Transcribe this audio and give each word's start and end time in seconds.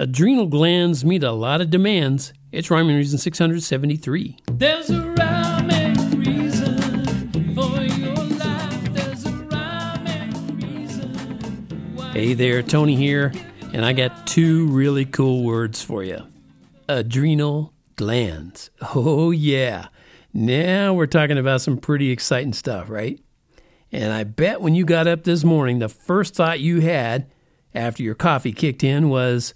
Adrenal 0.00 0.46
glands 0.46 1.04
meet 1.04 1.22
a 1.22 1.30
lot 1.30 1.60
of 1.60 1.68
demands. 1.68 2.32
It's 2.52 2.70
rhyming 2.70 2.96
reason 2.96 3.18
673. 3.18 4.34
There's 4.50 4.88
a 4.88 5.02
rhyming 5.10 6.18
reason 6.18 7.54
for 7.54 7.82
your 7.82 8.14
life. 8.14 8.94
There's 8.94 9.26
a 9.26 9.32
rhyming 9.50 10.56
reason. 10.56 11.12
why- 11.94 12.12
Hey 12.12 12.32
there, 12.32 12.62
Tony 12.62 12.96
here, 12.96 13.30
and 13.74 13.84
I 13.84 13.92
got 13.92 14.26
two 14.26 14.68
really 14.68 15.04
cool 15.04 15.44
words 15.44 15.82
for 15.82 16.02
you 16.02 16.26
adrenal 16.88 17.74
glands. 17.96 18.70
Oh, 18.94 19.30
yeah. 19.32 19.88
Now 20.32 20.94
we're 20.94 21.08
talking 21.08 21.36
about 21.36 21.60
some 21.60 21.76
pretty 21.76 22.08
exciting 22.10 22.54
stuff, 22.54 22.88
right? 22.88 23.20
And 23.92 24.14
I 24.14 24.24
bet 24.24 24.62
when 24.62 24.74
you 24.74 24.86
got 24.86 25.06
up 25.06 25.24
this 25.24 25.44
morning, 25.44 25.78
the 25.78 25.90
first 25.90 26.34
thought 26.34 26.58
you 26.60 26.80
had 26.80 27.30
after 27.74 28.02
your 28.02 28.14
coffee 28.14 28.52
kicked 28.52 28.82
in 28.82 29.10
was, 29.10 29.52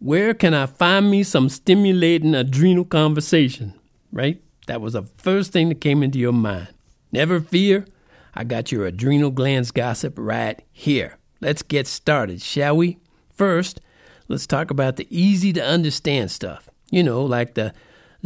Where 0.00 0.32
can 0.32 0.54
I 0.54 0.66
find 0.66 1.10
me 1.10 1.22
some 1.22 1.48
stimulating 1.48 2.34
adrenal 2.34 2.84
conversation? 2.84 3.74
Right? 4.12 4.40
That 4.66 4.80
was 4.80 4.92
the 4.92 5.02
first 5.02 5.52
thing 5.52 5.68
that 5.70 5.80
came 5.80 6.02
into 6.02 6.18
your 6.18 6.32
mind. 6.32 6.68
Never 7.10 7.40
fear, 7.40 7.86
I 8.34 8.44
got 8.44 8.70
your 8.70 8.86
adrenal 8.86 9.30
glands 9.30 9.70
gossip 9.70 10.14
right 10.16 10.62
here. 10.70 11.18
Let's 11.40 11.62
get 11.62 11.86
started, 11.86 12.42
shall 12.42 12.76
we? 12.76 12.98
First, 13.34 13.80
let's 14.28 14.46
talk 14.46 14.70
about 14.70 14.96
the 14.96 15.06
easy 15.10 15.52
to 15.54 15.64
understand 15.64 16.30
stuff. 16.30 16.68
You 16.90 17.02
know, 17.02 17.24
like 17.24 17.54
the 17.54 17.72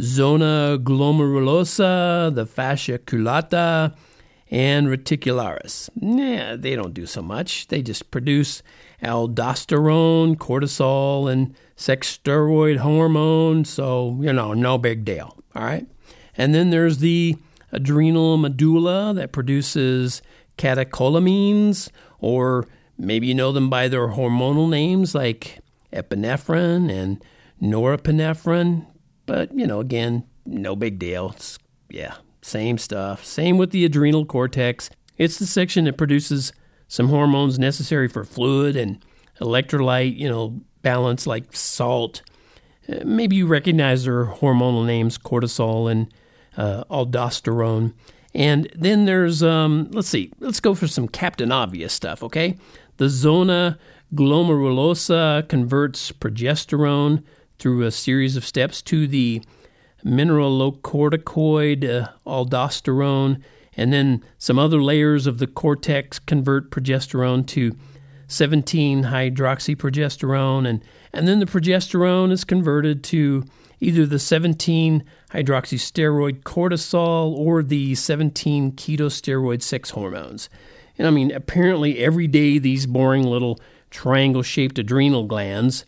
zona 0.01 0.77
glomerulosa, 0.81 2.33
the 2.33 2.45
fasciculata, 2.45 3.95
and 4.51 4.87
reticularis. 4.87 5.89
Yeah, 5.95 6.55
they 6.55 6.75
don't 6.75 6.93
do 6.93 7.05
so 7.05 7.21
much. 7.21 7.67
They 7.69 7.81
just 7.81 8.11
produce 8.11 8.61
aldosterone, 9.03 10.35
cortisol, 10.37 11.31
and 11.31 11.53
sex 11.75 12.17
steroid 12.17 12.77
hormone. 12.77 13.65
So, 13.65 14.17
you 14.21 14.33
know, 14.33 14.53
no 14.53 14.77
big 14.77 15.05
deal. 15.05 15.37
All 15.55 15.63
right. 15.63 15.85
And 16.37 16.55
then 16.55 16.69
there's 16.69 16.99
the 16.99 17.35
adrenal 17.71 18.37
medulla 18.37 19.13
that 19.13 19.31
produces 19.31 20.21
catecholamines, 20.57 21.89
or 22.19 22.67
maybe 22.97 23.27
you 23.27 23.35
know 23.35 23.51
them 23.51 23.69
by 23.69 23.87
their 23.87 24.09
hormonal 24.09 24.69
names 24.69 25.13
like 25.13 25.59
epinephrine 25.91 26.91
and 26.91 27.23
norepinephrine. 27.61 28.85
But, 29.25 29.53
you 29.57 29.67
know, 29.67 29.79
again, 29.79 30.25
no 30.45 30.75
big 30.75 30.99
deal. 30.99 31.31
It's, 31.35 31.57
yeah, 31.89 32.15
same 32.41 32.77
stuff. 32.77 33.23
Same 33.23 33.57
with 33.57 33.71
the 33.71 33.85
adrenal 33.85 34.25
cortex. 34.25 34.89
It's 35.17 35.37
the 35.37 35.45
section 35.45 35.85
that 35.85 35.97
produces 35.97 36.51
some 36.93 37.09
hormones 37.09 37.57
necessary 37.57 38.07
for 38.07 38.23
fluid 38.23 38.75
and 38.75 39.03
electrolyte, 39.41 40.15
you 40.15 40.29
know, 40.29 40.61
balance 40.83 41.25
like 41.25 41.45
salt. 41.55 42.21
Uh, 42.87 42.99
Maybe 43.03 43.35
you 43.35 43.47
recognize 43.47 44.03
their 44.03 44.25
hormonal 44.25 44.85
names, 44.85 45.17
cortisol 45.17 45.91
and 45.91 46.13
uh, 46.55 46.83
aldosterone. 46.91 47.93
And 48.35 48.69
then 48.75 49.05
there's, 49.05 49.41
um, 49.41 49.89
let's 49.89 50.07
see, 50.07 50.31
let's 50.39 50.59
go 50.59 50.75
for 50.75 50.87
some 50.87 51.07
Captain 51.07 51.51
Obvious 51.51 51.93
stuff, 51.93 52.21
okay? 52.21 52.57
The 52.97 53.09
zona 53.09 53.79
glomerulosa 54.13 55.49
converts 55.49 56.11
progesterone 56.11 57.23
through 57.57 57.87
a 57.87 57.91
series 57.91 58.37
of 58.37 58.45
steps 58.45 58.83
to 58.83 59.07
the 59.07 59.41
mineralocorticoid, 60.05 62.03
uh, 62.03 62.09
aldosterone, 62.27 63.41
and 63.75 63.91
then 63.91 64.23
some 64.37 64.59
other 64.59 64.81
layers 64.81 65.27
of 65.27 65.39
the 65.39 65.47
cortex 65.47 66.19
convert 66.19 66.71
progesterone 66.71 67.45
to 67.47 67.75
17 68.27 69.05
hydroxyprogesterone, 69.05 70.67
and, 70.67 70.83
and 71.11 71.27
then 71.27 71.39
the 71.39 71.45
progesterone 71.45 72.31
is 72.31 72.43
converted 72.43 73.03
to 73.03 73.43
either 73.79 74.05
the 74.05 74.19
17 74.19 75.03
hydroxysteroid 75.31 76.41
cortisol 76.43 77.33
or 77.33 77.61
the 77.61 77.95
17 77.95 78.71
ketosteroid 78.73 79.61
sex 79.61 79.91
hormones. 79.91 80.49
And 80.97 81.07
I 81.07 81.11
mean, 81.11 81.31
apparently 81.31 81.99
every 81.99 82.27
day 82.27 82.59
these 82.59 82.85
boring 82.85 83.23
little 83.23 83.59
triangle 83.89 84.43
shaped 84.43 84.79
adrenal 84.79 85.25
glands 85.25 85.85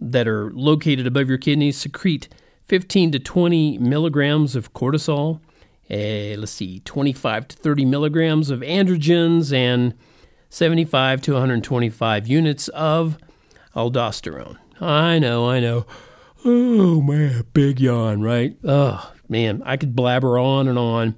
that 0.00 0.28
are 0.28 0.50
located 0.52 1.06
above 1.06 1.28
your 1.28 1.38
kidneys 1.38 1.76
secrete 1.76 2.28
15 2.66 3.12
to 3.12 3.18
20 3.18 3.78
milligrams 3.78 4.54
of 4.54 4.72
cortisol, 4.74 5.40
eh, 5.90 6.36
let's 6.38 6.52
see, 6.52 6.80
25 6.80 7.48
to 7.48 7.56
30 7.56 7.84
milligrams 7.84 8.50
of 8.50 8.60
androgens, 8.60 9.52
and 9.52 9.94
75 10.50 11.20
to 11.22 11.32
125 11.32 12.26
units 12.26 12.68
of 12.68 13.18
aldosterone. 13.74 14.56
I 14.80 15.18
know, 15.18 15.48
I 15.48 15.60
know. 15.60 15.86
Oh 16.44 17.00
man, 17.00 17.44
big 17.52 17.80
yawn, 17.80 18.22
right? 18.22 18.56
Oh 18.64 19.12
man, 19.28 19.62
I 19.64 19.76
could 19.76 19.96
blabber 19.96 20.38
on 20.38 20.68
and 20.68 20.78
on 20.78 21.16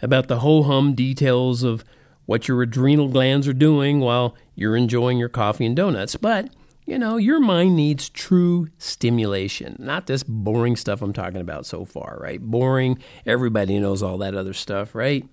about 0.00 0.28
the 0.28 0.40
ho 0.40 0.62
hum 0.62 0.94
details 0.94 1.62
of 1.62 1.84
what 2.26 2.46
your 2.46 2.62
adrenal 2.62 3.08
glands 3.08 3.48
are 3.48 3.52
doing 3.52 4.00
while 4.00 4.36
you're 4.54 4.76
enjoying 4.76 5.18
your 5.18 5.28
coffee 5.28 5.66
and 5.66 5.74
donuts. 5.74 6.14
But, 6.16 6.48
you 6.90 6.98
know, 6.98 7.16
your 7.16 7.38
mind 7.38 7.76
needs 7.76 8.08
true 8.08 8.66
stimulation, 8.76 9.76
not 9.78 10.08
this 10.08 10.24
boring 10.24 10.74
stuff 10.74 11.00
I'm 11.00 11.12
talking 11.12 11.40
about 11.40 11.64
so 11.64 11.84
far, 11.84 12.18
right? 12.20 12.40
Boring. 12.40 12.98
Everybody 13.24 13.78
knows 13.78 14.02
all 14.02 14.18
that 14.18 14.34
other 14.34 14.52
stuff, 14.52 14.92
right? 14.92 15.24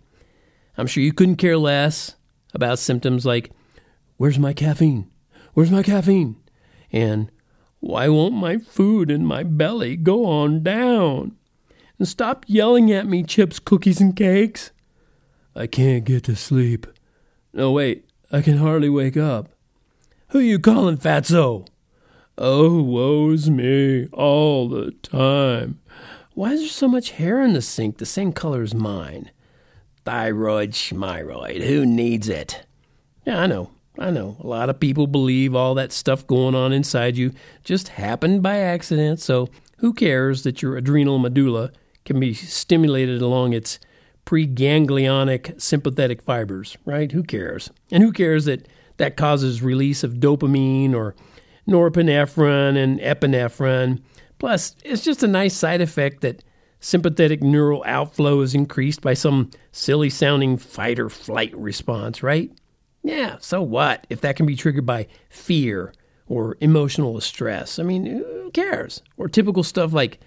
I'm 0.78 0.86
sure 0.86 1.02
you 1.02 1.14
couldn't 1.14 1.38
care 1.38 1.58
less 1.58 2.16
about 2.54 2.78
symptoms 2.78 3.26
like, 3.26 3.50
Where's 4.18 4.38
my 4.38 4.54
caffeine? 4.54 5.10
Where's 5.54 5.72
my 5.72 5.82
caffeine? 5.82 6.36
And 6.92 7.32
why 7.80 8.08
won't 8.08 8.36
my 8.36 8.60
food 8.60 9.10
in 9.10 9.26
my 9.26 9.42
belly 9.42 9.96
go 9.96 10.28
on 10.28 10.62
down? 10.62 11.36
And 11.98 12.08
stop 12.08 12.46
yelling 12.48 12.92
at 12.92 13.08
me, 13.08 13.24
chips, 13.24 13.58
cookies, 13.58 14.00
and 14.00 14.16
cakes. 14.16 14.70
I 15.56 15.66
can't 15.66 16.06
get 16.06 16.24
to 16.26 16.36
sleep. 16.36 16.86
No, 17.52 17.72
wait, 17.72 18.08
I 18.32 18.44
can 18.44 18.58
hardly 18.58 18.90
wake 18.90 19.18
up. 19.18 19.50
Who 20.32 20.40
you 20.40 20.60
calling 20.60 20.98
fatso? 20.98 21.66
Oh, 22.38 22.82
woe's 22.82 23.50
me, 23.50 24.08
all 24.12 24.68
the 24.68 24.92
time. 25.02 25.80
Why 26.34 26.52
is 26.52 26.60
there 26.60 26.70
so 26.70 26.90
much 26.90 27.12
hair 27.12 27.42
in 27.42 27.54
the 27.54 27.62
sink 27.62 27.98
the 27.98 28.06
same 28.06 28.34
color 28.34 28.62
as 28.62 28.76
mine? 28.76 29.32
Thyroid 30.04 30.72
schmyroid, 30.72 31.66
who 31.66 31.86
needs 31.86 32.28
it? 32.28 32.66
Yeah, 33.26 33.40
I 33.40 33.48
know, 33.48 33.72
I 33.98 34.10
know. 34.10 34.36
A 34.42 34.48
lot 34.48 34.70
of 34.70 34.82
people 34.82 35.08
believe 35.08 35.56
all 35.56 35.74
that 35.76 35.94
stuff 35.94 36.28
going 36.28 36.56
on 36.56 36.74
inside 36.74 37.16
you 37.16 37.32
just 37.64 37.88
happened 37.88 38.44
by 38.44 38.58
accident, 38.58 39.22
so 39.22 39.48
who 39.78 39.94
cares 39.94 40.44
that 40.44 40.62
your 40.62 40.76
adrenal 40.76 41.20
medulla 41.20 41.72
can 42.04 42.20
be 42.20 42.34
stimulated 42.34 43.22
along 43.22 43.54
its 43.54 43.80
preganglionic 44.26 45.62
sympathetic 45.62 46.22
fibers, 46.22 46.76
right? 46.84 47.14
Who 47.14 47.24
cares? 47.24 47.72
And 47.90 48.04
who 48.04 48.12
cares 48.12 48.44
that 48.44 48.68
that 48.98 49.18
causes 49.18 49.62
release 49.62 50.04
of 50.04 50.16
dopamine 50.16 50.94
or 50.94 51.16
norepinephrine 51.68 52.78
and 52.78 53.00
epinephrine? 53.00 54.02
Plus, 54.40 54.76
it's 54.84 55.04
just 55.04 55.24
a 55.24 55.28
nice 55.28 55.56
side 55.56 55.82
effect 55.82 56.22
that 56.22 56.44
sympathetic 56.80 57.42
neural 57.42 57.84
outflow 57.86 58.42
is 58.42 58.54
increased 58.54 59.02
by 59.02 59.14
some 59.14 59.50
silly 59.72 60.10
sounding 60.10 60.58
fight 60.58 61.00
or 61.00 61.10
flight 61.10 61.56
response, 61.58 62.22
right? 62.22 62.52
Yeah, 63.04 63.38
so 63.40 63.62
what 63.62 64.06
if 64.10 64.22
that 64.22 64.36
can 64.36 64.46
be 64.46 64.56
triggered 64.56 64.86
by 64.86 65.08
fear 65.30 65.94
or 66.28 66.58
emotional 66.60 67.20
stress? 67.22 67.80
I 67.80 67.84
mean, 67.84 68.06
who 68.06 68.52
cares? 68.52 69.02
Or 69.16 69.28
typical 69.28 69.64
stuff 69.64 69.94
like 69.94 70.20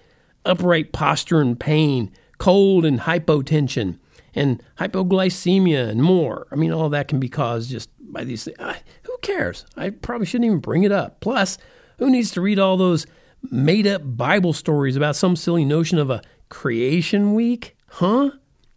upright 0.44 0.92
posture 0.92 1.40
and 1.40 1.58
pain, 1.58 2.10
cold 2.38 2.84
and 2.84 3.00
hypotension, 3.00 3.98
and 4.34 4.62
hypoglycemia 4.78 5.88
and 5.88 6.02
more. 6.02 6.46
I 6.50 6.56
mean, 6.56 6.72
all 6.72 6.88
that 6.88 7.08
can 7.08 7.20
be 7.20 7.28
caused 7.28 7.70
just 7.70 7.90
by 8.12 8.24
these 8.24 8.44
things. 8.44 8.58
Who 9.04 9.16
cares? 9.22 9.64
I 9.76 9.90
probably 9.90 10.26
shouldn't 10.26 10.46
even 10.46 10.58
bring 10.58 10.84
it 10.84 10.92
up. 10.92 11.20
Plus, 11.20 11.58
who 11.98 12.10
needs 12.10 12.30
to 12.32 12.40
read 12.40 12.58
all 12.58 12.76
those 12.76 13.06
made 13.42 13.86
up 13.86 14.02
Bible 14.04 14.52
stories 14.52 14.96
about 14.96 15.16
some 15.16 15.36
silly 15.36 15.64
notion 15.64 15.98
of 15.98 16.10
a 16.10 16.22
creation 16.48 17.34
week? 17.34 17.76
Huh? 17.88 18.32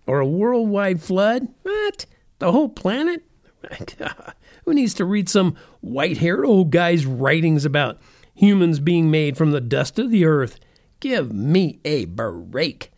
Or 0.06 0.20
a 0.20 0.28
worldwide 0.28 1.02
flood? 1.02 1.48
What? 1.64 2.06
The 2.40 2.52
whole 2.52 2.70
planet? 2.70 3.24
Who 4.66 4.74
needs 4.74 4.94
to 4.96 5.06
read 5.06 5.30
some 5.30 5.56
white 5.82 6.18
haired 6.18 6.46
old 6.46 6.72
guy's 6.72 7.06
writings 7.06 7.66
about 7.66 8.00
humans 8.34 8.80
being 8.80 9.12
made 9.12 9.38
from 9.38 9.52
the 9.52 9.62
dust 9.62 10.00
of 10.00 10.12
the 10.12 10.26
earth? 10.26 10.60
Give 11.00 11.34
me 11.34 11.80
a 11.84 12.06
break. 12.06 12.92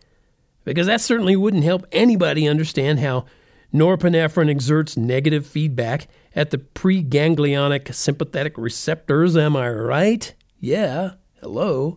Because 0.63 0.87
that 0.87 1.01
certainly 1.01 1.35
wouldn't 1.35 1.63
help 1.63 1.85
anybody 1.91 2.47
understand 2.47 2.99
how 2.99 3.25
norepinephrine 3.75 4.49
exerts 4.49 4.97
negative 4.97 5.45
feedback 5.45 6.07
at 6.35 6.51
the 6.51 6.57
preganglionic 6.57 7.93
sympathetic 7.93 8.57
receptors, 8.57 9.35
am 9.35 9.55
I 9.55 9.69
right? 9.69 10.33
Yeah, 10.59 11.11
hello. 11.41 11.95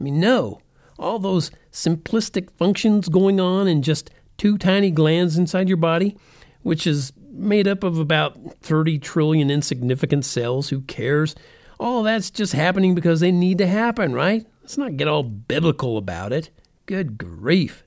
I 0.00 0.04
mean, 0.04 0.18
no. 0.18 0.60
All 0.98 1.18
those 1.18 1.50
simplistic 1.70 2.50
functions 2.52 3.08
going 3.08 3.40
on 3.40 3.68
in 3.68 3.82
just 3.82 4.10
two 4.38 4.58
tiny 4.58 4.90
glands 4.90 5.36
inside 5.36 5.68
your 5.68 5.76
body, 5.76 6.16
which 6.62 6.86
is 6.86 7.12
made 7.30 7.68
up 7.68 7.82
of 7.84 7.98
about 7.98 8.38
30 8.62 8.98
trillion 8.98 9.50
insignificant 9.50 10.24
cells. 10.24 10.70
Who 10.70 10.80
cares? 10.82 11.34
all 11.82 12.04
that's 12.04 12.30
just 12.30 12.52
happening 12.52 12.94
because 12.94 13.20
they 13.20 13.32
need 13.32 13.58
to 13.58 13.66
happen, 13.66 14.12
right? 14.12 14.46
Let's 14.62 14.78
not 14.78 14.96
get 14.96 15.08
all 15.08 15.24
biblical 15.24 15.98
about 15.98 16.32
it. 16.32 16.50
Good 16.86 17.18
grief. 17.18 17.82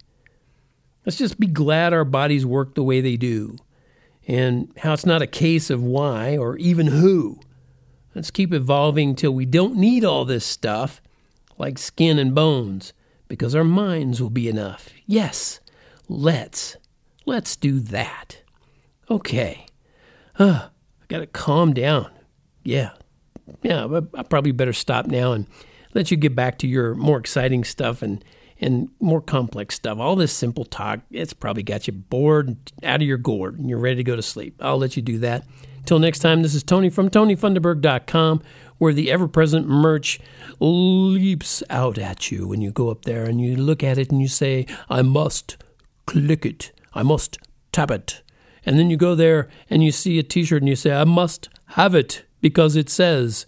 Let's 1.06 1.18
just 1.18 1.40
be 1.40 1.48
glad 1.48 1.94
our 1.94 2.06
bodies 2.06 2.46
work 2.46 2.75
the 2.75 2.84
way 2.84 3.02
they 3.02 3.18
do 3.18 3.57
and 4.28 4.72
how 4.78 4.94
it's 4.94 5.06
not 5.06 5.22
a 5.22 5.28
case 5.28 5.69
of 5.69 5.84
why 5.84 6.38
or 6.38 6.57
even 6.57 6.88
who. 6.88 7.40
Let's 8.16 8.31
keep 8.31 8.54
evolving 8.54 9.16
till 9.16 9.31
we 9.31 9.46
don't 9.46 9.75
need 9.75 10.04
all 10.04 10.25
this 10.25 10.46
stuff 10.46 11.02
like 11.57 11.78
skin 11.78 12.18
and 12.18 12.34
bones 12.34 12.94
because 13.28 13.54
our 13.56 13.63
minds 13.63 14.22
will 14.22 14.30
be 14.30 14.48
enough. 14.50 14.90
Yes, 15.06 15.60
let's. 16.07 16.78
Let's 17.25 17.56
do 17.56 17.80
that. 17.80 18.42
Okay. 19.10 19.66
Uh, 20.38 20.69
I 20.69 21.06
got 21.07 21.19
to 21.19 21.28
calm 21.28 21.74
down. 21.74 22.10
Yeah. 22.63 22.92
Yeah, 23.62 23.88
but 23.88 24.06
I 24.16 24.24
probably 24.24 24.52
better 24.52 24.74
stop 24.74 25.06
now 25.06 25.34
and 25.34 25.48
let 25.94 26.10
you 26.10 26.18
get 26.18 26.36
back 26.36 26.57
to 26.60 26.68
your 26.68 26.96
more 26.96 27.18
exciting 27.18 27.63
stuff 27.63 28.02
and 28.02 28.24
and 28.60 28.90
more 29.00 29.22
complex 29.22 29.75
stuff. 29.75 30.00
All 30.00 30.16
this 30.16 30.34
simple 30.34 30.66
talk, 30.66 31.02
it's 31.12 31.34
probably 31.34 31.63
got 31.63 31.88
you 31.88 31.94
bored 31.94 32.56
out 32.84 33.02
of 33.02 33.07
your 33.07 33.18
gourd 33.18 33.60
and 33.60 33.69
you're 33.69 33.80
ready 33.80 33.98
to 33.98 34.04
go 34.04 34.16
to 34.16 34.22
sleep. 34.22 34.56
I'll 34.62 34.78
let 34.78 34.96
you 34.96 35.02
do 35.02 35.19
that. 35.19 35.46
Till 35.86 36.00
next 36.00 36.19
time, 36.19 36.42
this 36.42 36.56
is 36.56 36.63
Tony 36.63 36.90
from 36.90 37.10
TonyFunderberg.com, 37.10 38.42
where 38.80 38.94
the 38.94 39.12
ever 39.12 39.28
present 39.28 39.68
merch 39.68 40.19
leaps 40.60 41.62
out 41.69 41.98
at 41.98 42.31
you 42.31 42.48
when 42.48 42.62
you 42.62 42.72
go 42.72 42.90
up 42.90 43.06
there 43.06 43.25
and 43.25 43.40
you 43.40 43.56
look 43.56 43.84
at 43.84 43.98
it 43.98 44.12
and 44.12 44.22
you 44.22 44.28
say, 44.28 44.66
I 44.90 45.04
must 45.04 45.57
click 46.07 46.46
it, 46.46 46.72
I 46.94 47.04
must 47.04 47.38
tap 47.72 47.92
it. 47.92 48.24
And 48.66 48.80
then 48.80 48.90
you 48.90 48.98
go 48.98 49.13
there 49.13 49.48
and 49.69 49.84
you 49.84 49.92
see 49.92 50.18
a 50.18 50.24
t 50.24 50.44
shirt 50.44 50.63
and 50.63 50.69
you 50.69 50.75
say, 50.75 50.92
I 50.92 51.04
must 51.04 51.50
have 51.69 51.94
it 51.94 52.24
because 52.42 52.75
it 52.75 52.90
says, 52.90 53.46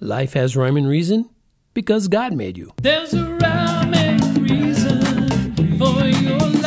Life 0.00 0.32
has 0.32 0.56
rhyme 0.56 0.76
and 0.76 0.88
reason 0.88 1.28
because 1.72 2.08
God 2.08 2.32
made 2.32 2.56
you. 2.58 2.72
There's 2.82 3.14
a 3.14 3.24
rhyme 3.24 4.33
for 5.92 6.06
your 6.06 6.38
life. 6.38 6.63